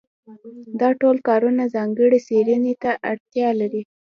[0.79, 3.81] دا ټول کارونه ځانګړې څېړنې ته اړتیا لري.